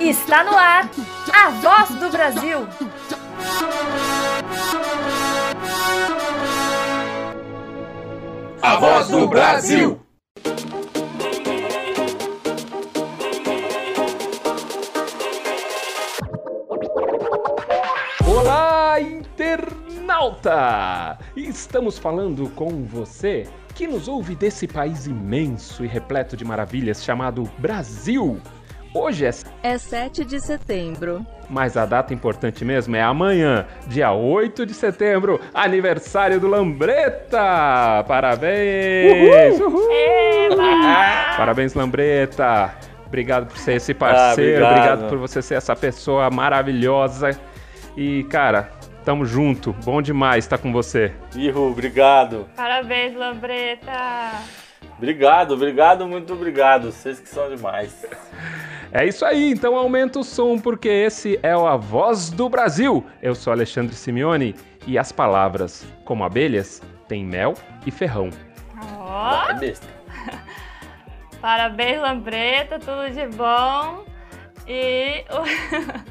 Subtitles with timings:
[0.00, 0.90] Está no ar
[1.32, 2.66] a voz do Brasil.
[8.62, 10.00] A voz do Brasil.
[18.26, 20.50] Olá, internauta!
[21.36, 23.48] Estamos falando com você
[23.80, 28.38] que nos ouve desse país imenso e repleto de maravilhas chamado Brasil.
[28.94, 29.30] Hoje é...
[29.62, 31.24] é 7 de setembro.
[31.48, 38.04] Mas a data importante mesmo é amanhã, dia 8 de setembro, aniversário do Lambreta!
[38.06, 39.58] Parabéns!
[39.58, 39.68] Uhul!
[39.68, 40.56] Uhul!
[41.38, 42.74] Parabéns, Lambreta!
[43.06, 44.98] Obrigado por ser esse parceiro, ah, obrigado.
[44.98, 47.30] obrigado por você ser essa pessoa maravilhosa.
[47.96, 48.72] E, cara,
[49.04, 49.72] tamo junto.
[49.84, 51.12] Bom demais estar com você.
[51.34, 52.46] Ihu, obrigado.
[52.56, 54.32] Parabéns, Lambreta.
[54.96, 56.92] Obrigado, obrigado, muito obrigado.
[56.92, 58.06] Vocês que são demais.
[58.92, 63.06] É isso aí, então aumenta o som, porque esse é o A Voz do Brasil.
[63.22, 64.54] Eu sou Alexandre Simeone
[64.86, 67.54] e as palavras, como abelhas, têm mel
[67.86, 68.30] e ferrão.
[68.76, 69.50] Oh.
[69.50, 69.86] É besta.
[71.40, 74.04] Parabéns, Lambreta, tudo de bom.
[74.66, 75.24] E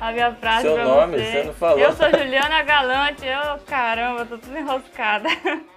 [0.00, 1.24] a minha frase Seu nome, você.
[1.32, 1.78] você não falou.
[1.78, 5.28] Eu sou Juliana Galante, eu, caramba, tô tudo enroscada.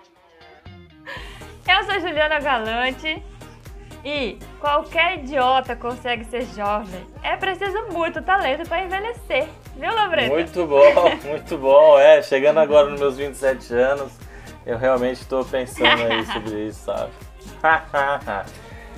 [1.67, 3.21] Eu sou Juliana Galante
[4.03, 7.05] e qualquer idiota consegue ser jovem.
[7.21, 9.47] É preciso muito talento para envelhecer.
[9.75, 10.33] Viu, Labreta?
[10.33, 10.83] Muito bom,
[11.27, 11.99] muito bom.
[11.99, 14.11] É, chegando agora nos meus 27 anos,
[14.65, 17.11] eu realmente estou pensando aí sobre isso, sabe?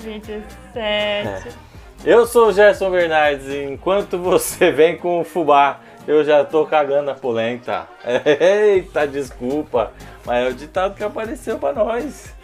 [0.00, 0.48] 27.
[0.76, 1.71] É.
[2.04, 6.66] Eu sou o Gerson Bernardes e enquanto você vem com o fubá, eu já tô
[6.66, 7.86] cagando a polenta.
[8.40, 9.92] Eita, desculpa,
[10.26, 12.34] mas é o ditado que apareceu para nós.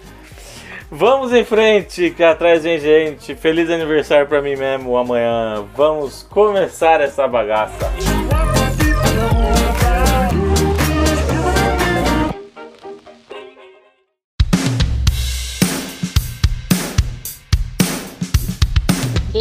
[0.91, 3.34] Vamos em frente, que atrás vem gente.
[3.34, 5.67] Feliz aniversário para mim mesmo amanhã.
[5.75, 7.93] Vamos começar essa bagaça.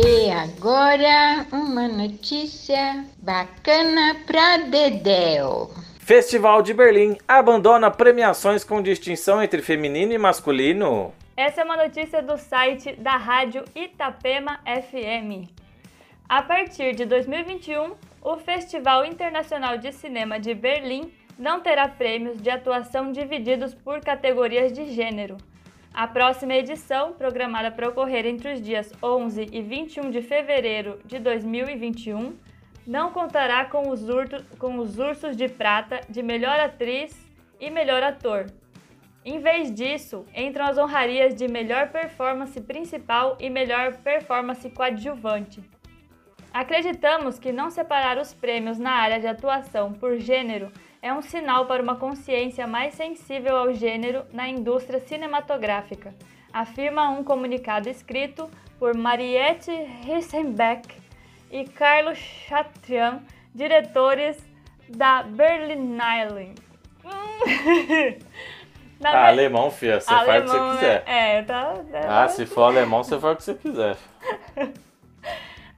[0.09, 5.69] E agora uma notícia bacana pra Dedéu.
[5.99, 11.13] Festival de Berlim abandona premiações com distinção entre feminino e masculino.
[11.35, 15.51] Essa é uma notícia do site da rádio Itapema FM.
[16.29, 17.91] A partir de 2021,
[18.21, 24.71] o Festival Internacional de Cinema de Berlim não terá prêmios de atuação divididos por categorias
[24.71, 25.35] de gênero.
[25.93, 31.19] A próxima edição, programada para ocorrer entre os dias 11 e 21 de fevereiro de
[31.19, 32.37] 2021,
[32.85, 37.15] não contará com os, urto, com os ursos de prata de melhor atriz
[37.59, 38.45] e melhor ator,
[39.29, 45.61] em vez disso, entram as honrarias de melhor performance principal e melhor performance coadjuvante.
[46.53, 50.71] Acreditamos que não separar os prêmios na área de atuação por gênero
[51.01, 56.13] é um sinal para uma consciência mais sensível ao gênero na indústria cinematográfica,
[56.51, 58.49] afirma um comunicado escrito
[58.79, 59.71] por Mariette
[60.03, 60.95] Rissenbeck
[61.51, 63.21] e Carlos Chatrian,
[63.53, 64.37] diretores
[64.89, 66.53] da Berlinale.
[68.99, 71.05] Na ah, alemão, filha, você alemão, faz o que você quiser.
[71.05, 71.37] Né?
[71.37, 71.73] É, tá.
[72.07, 73.97] Ah, se for alemão, você faz o que você quiser.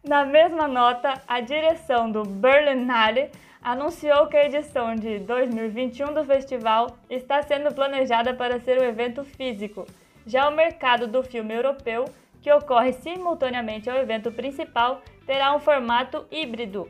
[0.02, 3.30] Na mesma nota, a direção do Berlinale
[3.72, 9.24] anunciou que a edição de 2021 do festival está sendo planejada para ser um evento
[9.24, 9.86] físico.
[10.26, 12.06] Já o mercado do filme europeu,
[12.42, 16.90] que ocorre simultaneamente ao evento principal, terá um formato híbrido.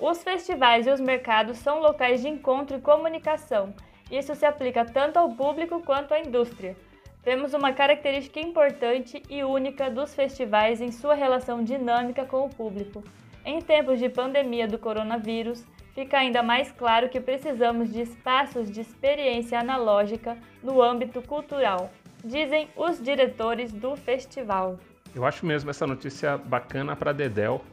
[0.00, 3.72] Os festivais e os mercados são locais de encontro e comunicação
[4.10, 6.76] isso se aplica tanto ao público quanto à indústria.
[7.22, 13.02] Temos uma característica importante e única dos festivais em sua relação dinâmica com o público.
[13.44, 15.64] Em tempos de pandemia do coronavírus,
[15.94, 21.90] fica ainda mais claro que precisamos de espaços de experiência analógica no âmbito cultural,
[22.24, 24.78] dizem os diretores do festival.
[25.14, 27.64] Eu acho mesmo essa notícia bacana para Dedel,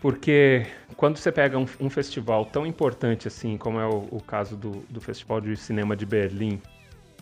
[0.00, 0.66] porque
[0.96, 4.84] quando você pega um, um, festival tão importante assim, como é o, o caso do,
[4.90, 6.60] do, Festival de Cinema de Berlim,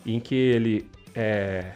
[0.05, 1.71] em que ele é,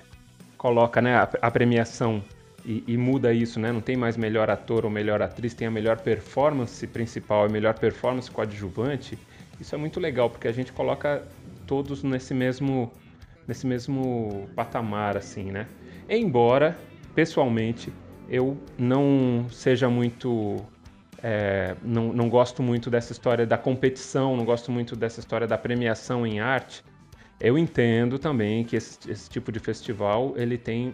[0.57, 2.21] coloca né, a, a premiação
[2.69, 3.71] e, e, muda isso, né?
[3.71, 7.73] Não tem mais melhor ator ou melhor atriz, tem a melhor performance principal e melhor
[7.73, 9.17] performance coadjuvante.
[9.59, 11.23] Isso é muito legal, porque a gente coloca
[11.65, 12.93] todos nesse mesmo,
[13.47, 15.65] nesse mesmo patamar, assim, né?
[16.07, 16.77] Embora,
[17.15, 17.91] pessoalmente,
[18.29, 20.57] eu não seja muito
[21.23, 25.57] é, não, não gosto muito dessa história da competição, não gosto muito dessa história da
[25.57, 26.83] premiação em arte,
[27.41, 30.93] Eu entendo também que esse, esse tipo de festival ele tem,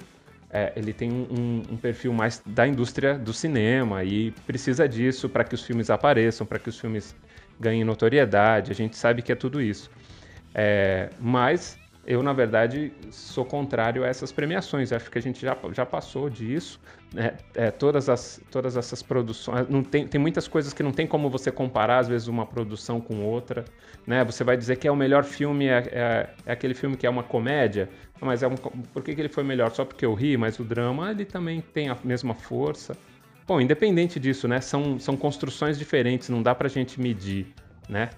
[0.56, 5.44] é, ele tem um, um, perfil mais da indústria do cinema e precisa disso para
[5.44, 7.14] que os filmes apareçam, para que os filmes
[7.60, 8.72] ganhem notoriedade.
[8.72, 9.92] A gente sabe que é tudo isso.
[10.54, 14.92] É, mas eu, na verdade, sou contrário a essas premiações.
[14.92, 16.80] Acho que a gente já, já passou disso.
[17.14, 17.34] Né?
[17.56, 19.68] É, todas, as, todas essas produções.
[19.68, 23.02] Não tem, tem muitas coisas que não tem como você comparar, às vezes, uma produção
[23.02, 23.66] com outra.
[24.06, 24.24] Né?
[24.24, 27.10] Você vai dizer que é o melhor filme, é, é, é aquele filme que é
[27.10, 27.90] uma comédia.
[28.22, 29.72] Mas é um, por que, que ele foi melhor?
[29.72, 32.96] Só porque eu ri, mas o drama ele também tem a mesma força.
[33.48, 34.62] Bom, independente disso, né?
[34.62, 37.48] São, são construções diferentes, não dá pra gente medir,
[37.90, 38.10] né?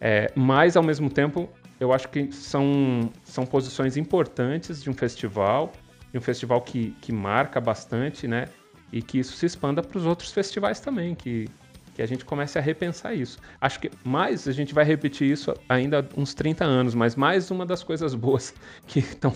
[0.00, 5.72] É, mas, ao mesmo tempo, eu acho que são, são posições importantes de um festival,
[6.12, 8.48] de um festival que, que marca bastante, né?
[8.92, 11.48] E que isso se expanda para os outros festivais também, que,
[11.94, 13.38] que a gente comece a repensar isso.
[13.58, 17.64] Acho que mais a gente vai repetir isso ainda uns 30 anos, mas mais uma
[17.64, 18.54] das coisas boas
[18.86, 19.32] que, tão,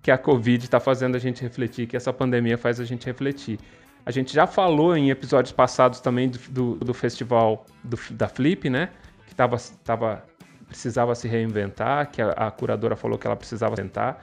[0.00, 3.58] que a Covid está fazendo a gente refletir, que essa pandemia faz a gente refletir.
[4.06, 8.70] A gente já falou em episódios passados também do, do, do festival do, da Flip,
[8.70, 8.88] né?
[9.26, 10.24] Que estava tava
[10.72, 14.20] precisava se reinventar, que a, a curadora falou que ela precisava tentar.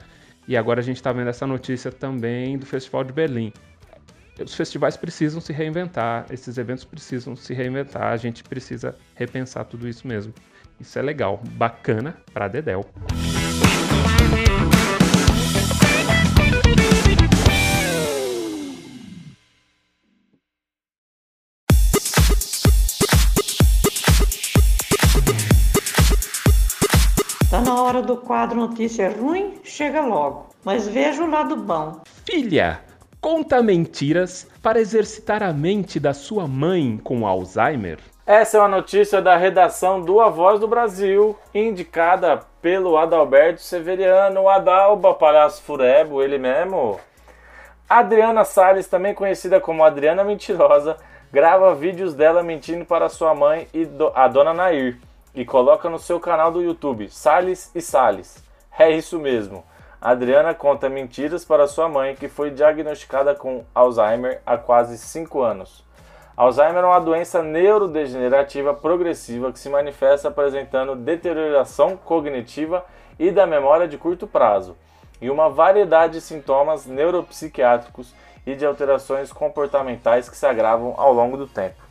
[0.48, 3.52] E agora a gente está vendo essa notícia também do Festival de Berlim.
[4.44, 9.86] Os festivais precisam se reinventar, esses eventos precisam se reinventar, a gente precisa repensar tudo
[9.86, 10.32] isso mesmo.
[10.80, 12.84] Isso é legal, bacana para Dedel.
[28.20, 30.46] Quadro Notícia Ruim, chega logo.
[30.64, 32.00] Mas veja o lado bom.
[32.24, 32.80] Filha,
[33.20, 37.98] conta mentiras para exercitar a mente da sua mãe com Alzheimer.
[38.26, 44.48] Essa é uma notícia da redação do A Voz do Brasil, indicada pelo Adalberto Severiano,
[44.48, 47.00] Adalba Palhaço Furebo, ele mesmo.
[47.88, 50.96] Adriana Salles, também conhecida como Adriana Mentirosa,
[51.32, 54.96] grava vídeos dela mentindo para sua mãe e a dona Nair
[55.34, 58.42] e coloca no seu canal do YouTube, Salles e Salles.
[58.78, 59.64] É isso mesmo.
[60.00, 65.84] Adriana conta mentiras para sua mãe que foi diagnosticada com Alzheimer há quase 5 anos.
[66.36, 72.82] Alzheimer é uma doença neurodegenerativa progressiva que se manifesta apresentando deterioração cognitiva
[73.18, 74.74] e da memória de curto prazo,
[75.20, 78.14] e uma variedade de sintomas neuropsiquiátricos
[78.46, 81.89] e de alterações comportamentais que se agravam ao longo do tempo.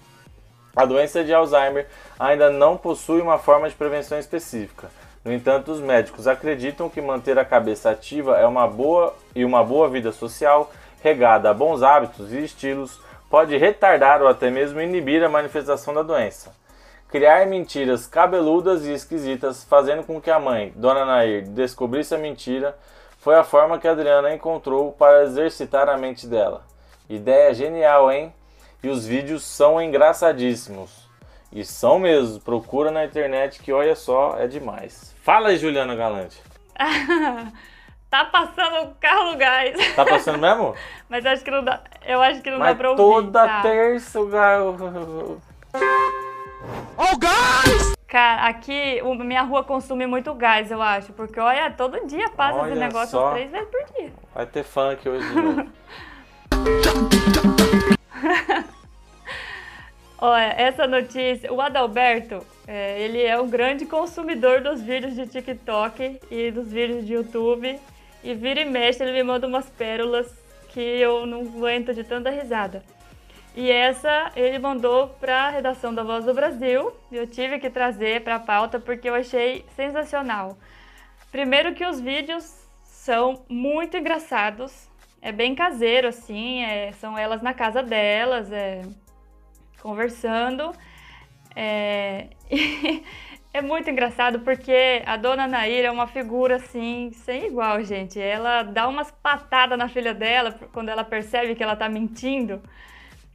[0.75, 1.88] A doença de Alzheimer
[2.19, 4.89] ainda não possui uma forma de prevenção específica.
[5.24, 9.63] No entanto, os médicos acreditam que manter a cabeça ativa é uma boa e uma
[9.63, 10.71] boa vida social,
[11.01, 13.00] regada a bons hábitos e estilos,
[13.30, 16.51] pode retardar ou até mesmo inibir a manifestação da doença.
[17.10, 22.77] Criar mentiras cabeludas e esquisitas, fazendo com que a mãe, Dona Nair, descobrisse a mentira,
[23.19, 26.63] foi a forma que Adriana encontrou para exercitar a mente dela.
[27.10, 28.33] Ideia genial, hein?
[28.81, 31.10] E os vídeos são engraçadíssimos.
[31.52, 32.40] E são mesmo.
[32.40, 35.14] Procura na internet que olha só, é demais.
[35.22, 36.42] Fala aí, Juliana Galante.
[38.10, 39.96] tá passando o carro no gás.
[39.96, 40.76] Tá passando mesmo?
[41.10, 41.81] Mas acho que não dá.
[42.06, 43.02] Eu acho que não Mas dá pra ouvir.
[43.02, 43.62] Toda tá?
[43.62, 44.62] terça o gás.
[46.98, 47.94] Oh, gás!
[48.08, 51.14] Cara, aqui o, minha rua consome muito gás, eu acho.
[51.14, 53.31] Porque, olha, todo dia passa Olha esse negócio só.
[53.31, 54.12] três vezes por dia.
[54.34, 55.70] Vai ter funk hoje de novo.
[60.21, 66.19] Olha, essa notícia, o Adalberto, é, ele é um grande consumidor dos vídeos de TikTok
[66.30, 67.80] e dos vídeos de YouTube.
[68.21, 70.28] E vira e mexe, ele me manda umas pérolas
[70.69, 72.83] que eu não aguento de tanta risada.
[73.56, 76.92] E essa ele mandou para a redação da Voz do Brasil.
[77.11, 80.57] E eu tive que trazer para a pauta porque eu achei sensacional.
[81.31, 84.89] Primeiro que os vídeos são muito engraçados.
[85.21, 86.64] É bem caseiro, assim.
[86.64, 88.81] é- são elas na casa delas, é,
[89.81, 90.71] conversando.
[91.56, 92.28] É,
[93.54, 98.19] é muito engraçado porque a dona Nair é uma figura assim, sem igual, gente.
[98.19, 102.61] Ela dá umas patadas na filha dela quando ela percebe que ela tá mentindo.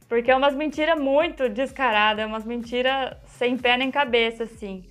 [0.07, 4.85] Porque é umas mentiras muito descaradas, é umas mentiras sem pé nem cabeça, assim.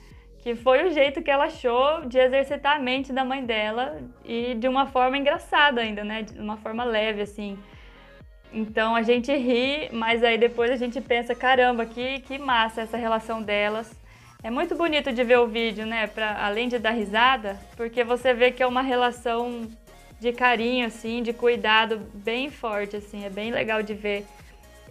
[0.45, 4.55] Que foi o jeito que ela achou de exercitar a mente da mãe dela e
[4.55, 6.23] de uma forma engraçada ainda, né?
[6.23, 7.59] De uma forma leve, assim.
[8.53, 12.97] Então a gente ri, mas aí depois a gente pensa, caramba, que, que massa essa
[12.97, 13.91] relação delas.
[14.43, 16.07] É muito bonito de ver o vídeo, né?
[16.07, 19.67] Pra, além de dar risada, porque você vê que é uma relação
[20.21, 23.25] de carinho, assim, de cuidado bem forte, assim.
[23.25, 24.27] É bem legal de ver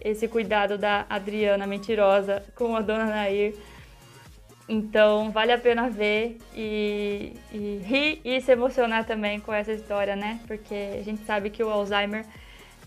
[0.04, 3.54] esse cuidado da Adriana mentirosa com a dona Nair.
[4.68, 10.16] Então vale a pena ver e, e rir e se emocionar também com essa história,
[10.16, 10.40] né?
[10.46, 12.24] Porque a gente sabe que o Alzheimer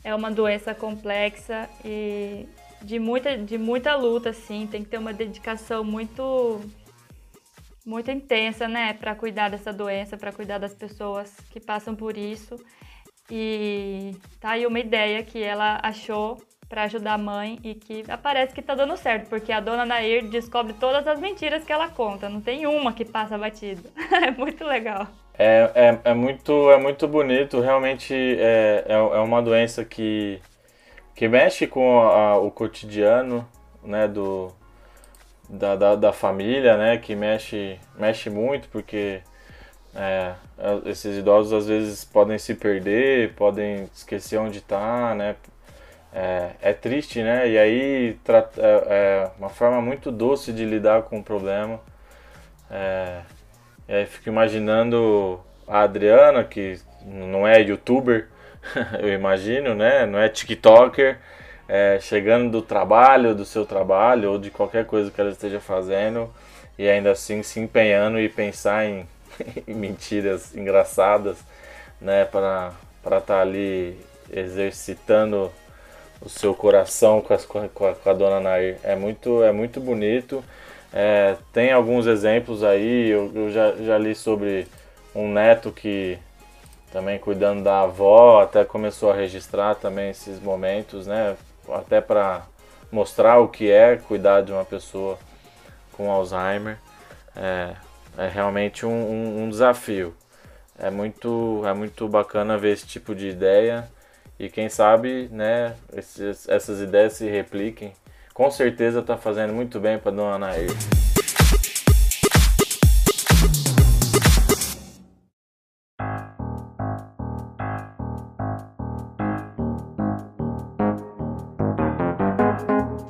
[0.04, 2.48] é uma doença complexa e
[2.82, 4.68] de muita, de muita luta, assim.
[4.68, 6.62] Tem que ter uma dedicação muito,
[7.86, 8.94] muito intensa, né?
[8.94, 12.56] Para cuidar dessa doença, para cuidar das pessoas que passam por isso.
[13.30, 18.54] E tá aí uma ideia que ela achou para ajudar a mãe e que parece
[18.54, 22.28] que tá dando certo, porque a dona Nair descobre todas as mentiras que ela conta,
[22.28, 23.90] não tem uma que passa batido.
[24.12, 25.08] é muito legal.
[25.40, 30.42] É, é, é, muito, é muito bonito, realmente é, é, é uma doença que,
[31.14, 33.48] que mexe com a, o cotidiano
[33.84, 34.52] né, do,
[35.48, 39.22] da, da, da, família, né, que mexe, mexe muito, porque
[39.96, 45.36] é, é esses idosos às vezes podem se perder, podem esquecer onde está, né,
[46.18, 47.48] é, é triste, né?
[47.48, 51.80] E aí é, é, uma forma muito doce de lidar com o problema.
[52.72, 53.20] É,
[53.88, 58.30] e aí fico imaginando a Adriana, que não é youtuber,
[59.00, 60.08] eu imagino, né?
[60.08, 61.20] Não é TikToker,
[61.70, 66.34] é, chegando do trabalho, do seu trabalho, ou de qualquer coisa que ela esteja fazendo,
[66.80, 69.08] e ainda assim se empenhando e pensar em,
[69.68, 71.38] em mentiras engraçadas,
[72.02, 72.26] né?
[72.26, 74.00] Para estar tá ali
[74.32, 75.52] exercitando
[76.22, 78.78] o seu coração com, as, com, a, com a dona Nair.
[78.84, 80.44] É muito, é muito bonito.
[80.94, 84.68] É, tem alguns exemplos aí, eu, eu já, já li sobre
[85.14, 86.18] um neto que
[86.92, 91.36] também cuidando da avó, até começou a registrar também esses momentos, né?
[91.70, 92.46] Até para
[92.92, 95.20] mostrar o que é cuidar de uma pessoa
[95.92, 96.78] com Alzheimer.
[97.36, 97.74] É,
[98.18, 100.16] é realmente um, um, um desafio.
[100.80, 103.88] É muito, é muito bacana ver esse tipo de ideia
[104.40, 107.94] e quem sabe, né, esses, essas ideias se repliquem.
[108.34, 110.70] Com certeza está fazendo muito bem para Dona Nair.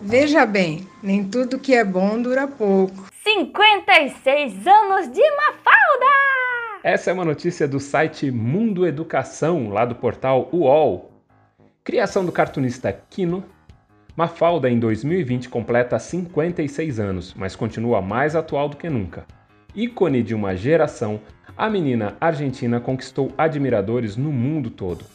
[0.01, 3.07] Veja bem, nem tudo que é bom dura pouco.
[3.23, 6.17] 56 anos de Mafalda!
[6.83, 11.16] Essa é uma notícia do site Mundo Educação, lá do portal UOL.
[11.87, 13.45] Criação do cartunista Kino,
[14.13, 19.25] Mafalda em 2020 completa 56 anos, mas continua mais atual do que nunca.
[19.73, 21.21] Ícone de uma geração,
[21.55, 25.05] a menina argentina conquistou admiradores no mundo todo.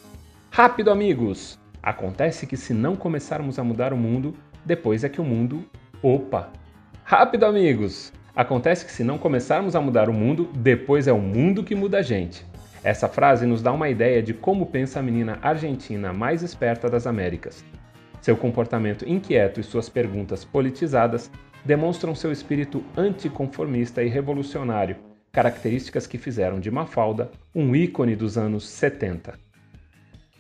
[0.50, 1.59] Rápido, amigos!
[1.83, 5.69] Acontece que se não começarmos a mudar o mundo, depois é que o mundo.
[6.02, 6.49] Opa!
[7.05, 8.14] Rápido, amigos!
[8.35, 11.99] Acontece que se não começarmos a mudar o mundo, depois é o mundo que muda
[11.99, 12.50] a gente.
[12.84, 17.06] Essa frase nos dá uma ideia de como pensa a menina argentina mais esperta das
[17.06, 17.64] Américas.
[18.20, 21.30] Seu comportamento inquieto e suas perguntas politizadas
[21.64, 24.96] demonstram seu espírito anticonformista e revolucionário,
[25.30, 29.38] características que fizeram de Mafalda um ícone dos anos 70.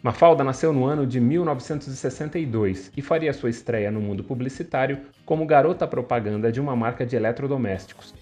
[0.02, 5.86] Mafalda nasceu no ano de 1962 e faria sua estreia no mundo publicitário como garota
[5.86, 8.12] propaganda de uma marca de eletrodomésticos.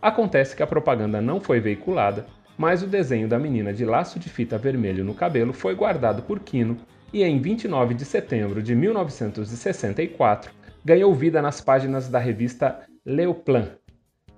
[0.00, 2.24] Acontece que a propaganda não foi veiculada
[2.56, 6.40] mas o desenho da menina de laço de fita vermelho no cabelo foi guardado por
[6.40, 6.76] Quino
[7.12, 10.50] e em 29 de setembro de 1964
[10.84, 13.72] ganhou vida nas páginas da revista Leoplan.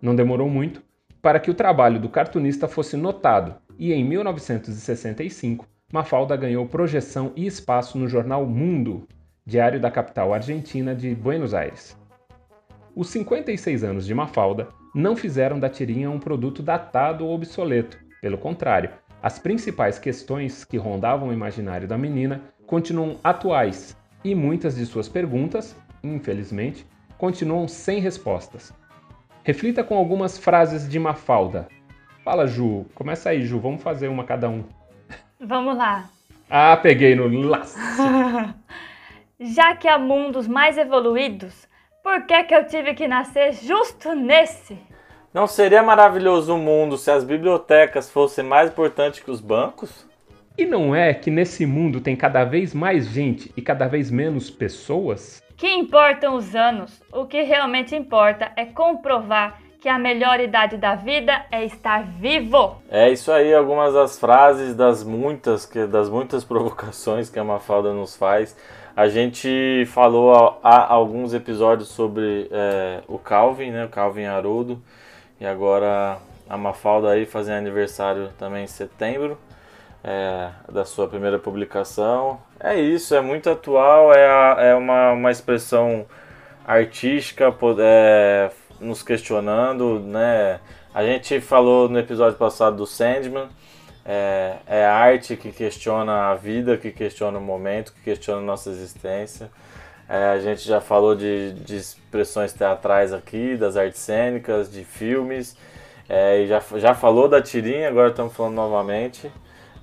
[0.01, 0.83] Não demorou muito
[1.21, 7.47] para que o trabalho do cartunista fosse notado e em 1965 Mafalda ganhou projeção e
[7.47, 9.09] espaço no jornal Mundo,
[9.47, 11.97] diário da capital argentina de Buenos Aires.
[12.95, 18.39] Os 56 anos de Mafalda não fizeram da tirinha um produto datado ou obsoleto, pelo
[18.39, 18.91] contrário,
[19.23, 25.09] as principais questões que rondavam o imaginário da menina continuam atuais e muitas de suas
[25.09, 28.73] perguntas, infelizmente, continuam sem respostas.
[29.43, 31.69] Reflita com algumas frases de Mafalda.
[32.23, 32.85] Fala, Ju.
[32.95, 33.59] Começa aí, Ju.
[33.59, 34.63] Vamos fazer uma cada um.
[35.41, 36.11] Vamos lá.
[36.51, 37.79] Ah, peguei no laço.
[39.41, 41.67] Já que há mundos mais evoluídos,
[42.03, 44.79] por que, que eu tive que nascer justo nesse?
[45.33, 50.07] Não seria maravilhoso o mundo se as bibliotecas fossem mais importantes que os bancos?
[50.57, 54.51] E não é que nesse mundo tem cada vez mais gente e cada vez menos
[54.51, 55.43] pessoas?
[55.55, 57.03] Que importam os anos?
[57.13, 62.81] O que realmente importa é comprovar que a melhor idade da vida é estar vivo.
[62.91, 67.93] É isso aí, algumas das frases das muitas, que, das muitas provocações que a Mafalda
[67.93, 68.57] nos faz.
[68.97, 74.83] A gente falou há alguns episódios sobre é, o Calvin, né, o Calvin Haroldo,
[75.41, 76.19] e agora
[76.49, 79.39] a Mafalda aí fazendo aniversário também em setembro
[80.03, 82.41] é, da sua primeira publicação.
[82.59, 86.07] É isso, é muito atual, é, a, é uma, uma expressão
[86.67, 90.61] artística, é, nos questionando, né?
[90.95, 93.49] A gente falou no episódio passado do Sandman,
[94.05, 98.71] é, é arte que questiona a vida, que questiona o momento, que questiona a nossa
[98.71, 99.51] existência.
[100.09, 105.55] É, a gente já falou de, de expressões teatrais aqui, das artes cênicas, de filmes,
[106.09, 109.31] é, e já, já falou da tirinha, agora estamos falando novamente.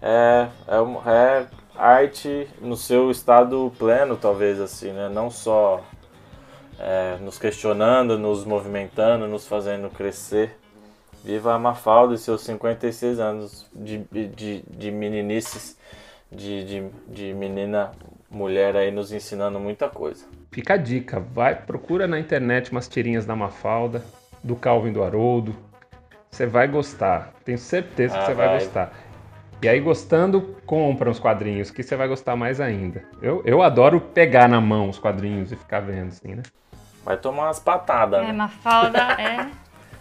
[0.02, 5.10] É, é, é arte no seu estado pleno, talvez assim, né?
[5.10, 5.84] Não só
[6.80, 10.58] é, nos questionando, nos movimentando, nos fazendo crescer.
[11.24, 15.78] Viva a Mafalda e seus 56 anos de, de, de meninices,
[16.32, 17.92] de, de, de menina
[18.30, 20.26] mulher aí nos ensinando muita coisa.
[20.52, 24.04] Fica a dica, vai, procura na internet umas tirinhas da Mafalda,
[24.44, 25.56] do Calvin do Haroldo.
[26.30, 28.60] Você vai gostar, tenho certeza que Ah, você vai vai.
[28.60, 28.94] gostar.
[29.62, 33.04] E aí, gostando, compra uns quadrinhos, que você vai gostar mais ainda.
[33.22, 36.44] Eu, eu adoro pegar na mão os quadrinhos e ficar vendo, assim, né?
[37.06, 38.34] Vai tomar umas patadas, É, né?
[38.34, 39.48] Mafalda é.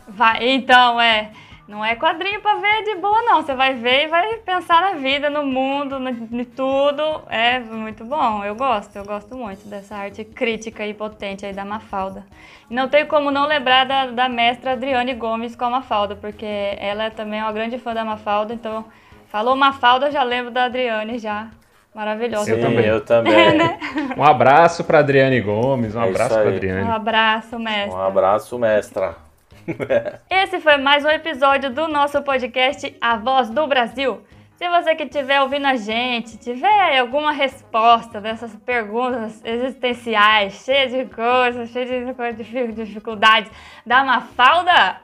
[0.09, 1.31] Vai, então, é.
[1.67, 3.41] Não é quadrinho pra ver de boa, não.
[3.43, 7.23] Você vai ver e vai pensar na vida, no mundo, em tudo.
[7.29, 8.45] É muito bom.
[8.45, 12.27] Eu gosto, eu gosto muito dessa arte crítica e potente aí da Mafalda.
[12.71, 16.47] E não tem como não lembrar da, da mestra Adriane Gomes com a Mafalda, porque
[16.79, 18.85] ela também é uma grande fã da Mafalda, então
[19.29, 21.49] falou Mafalda, eu já lembro da Adriane já.
[21.95, 22.51] Maravilhosa.
[22.51, 22.85] Eu também.
[22.85, 23.35] eu também.
[24.19, 26.49] Um abraço pra Adriane Gomes, um É abraço aí.
[26.49, 26.89] Adriane.
[26.89, 27.95] Um abraço, mestre.
[27.95, 29.24] Um abraço, mestra.
[30.29, 34.23] Esse foi mais um episódio do nosso podcast A Voz do Brasil.
[34.57, 41.05] Se você que estiver ouvindo a gente, tiver alguma resposta dessas perguntas existenciais, cheias de
[41.07, 43.51] coisas, cheias de dificuldades
[43.85, 45.01] da Mafalda,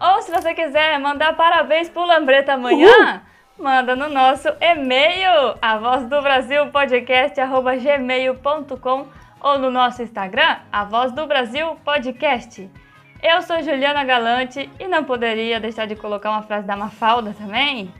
[0.00, 3.22] ou se você quiser mandar parabéns pro Lambreta amanhã,
[3.58, 7.38] manda no nosso e-mail, a voz do Brasil podcast
[7.82, 9.06] gmail.com
[9.40, 12.68] ou no nosso Instagram, a voz do Brasil podcast.
[13.22, 17.92] Eu sou Juliana Galante e não poderia deixar de colocar uma frase da Mafalda também.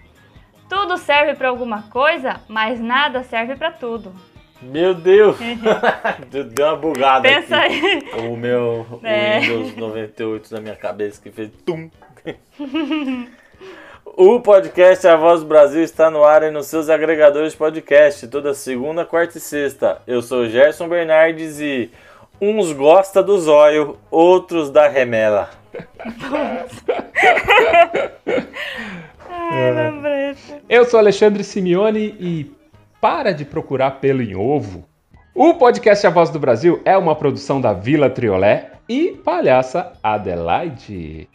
[0.69, 4.15] Tudo serve para alguma coisa, mas nada serve para tudo.
[4.61, 5.37] Meu Deus!
[6.31, 7.81] Deu uma bugada Pensa aqui.
[8.13, 8.29] aí.
[8.29, 9.41] O meu o É.
[9.41, 11.91] Windows 98 na minha cabeça que fez tum.
[14.21, 18.27] O podcast A Voz do Brasil está no ar e nos seus agregadores de podcast
[18.27, 20.03] toda segunda, quarta e sexta.
[20.09, 21.89] Eu sou Gerson Bernardes e
[22.41, 25.51] uns gosta do zóio, outros da remela.
[29.29, 30.61] Ai, Lambreta.
[30.69, 32.51] Eu sou Alexandre Simeone e
[33.01, 34.85] para de procurar pelo em ovo.
[35.35, 41.29] O podcast A Voz do Brasil é uma produção da Vila Triolé e Palhaça Adelaide.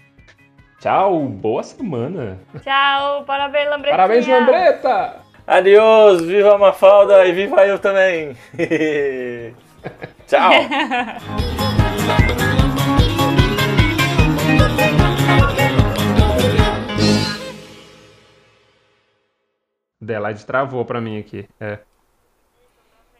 [0.80, 2.38] Tchau, boa semana.
[2.62, 3.96] Tchau, parabéns, Lambretinha.
[3.96, 5.16] Parabéns, Lambreta!
[5.48, 8.36] Adeus, viva a Mafalda e viva eu também.
[10.28, 10.52] Tchau.
[20.02, 21.48] Adelaide travou pra mim aqui.
[21.60, 21.80] É.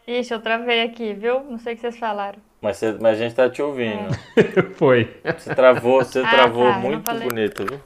[0.06, 1.42] Ixi, eu travei aqui, viu?
[1.44, 2.38] Não sei o que vocês falaram.
[2.60, 4.10] Mas, você- mas a gente tá te ouvindo.
[4.76, 5.18] Foi.
[5.38, 7.80] Você travou, você Ah, travou tá, muito bonito, viu?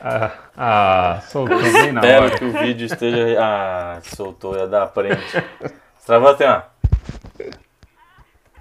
[0.00, 2.38] Ah, ah soltou bem na Espero hora.
[2.38, 3.36] que o vídeo esteja.
[3.38, 5.20] Ah, soltou, ia dar print.
[5.20, 6.62] Você travou até, ó.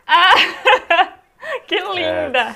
[1.68, 2.56] Que linda!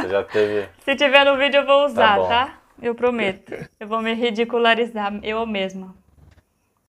[0.00, 0.68] Você já teve.
[0.84, 2.28] Se tiver no vídeo eu vou usar, bom.
[2.28, 2.58] tá?
[2.80, 3.54] Eu prometo.
[3.78, 5.94] Eu vou me ridicularizar eu mesma.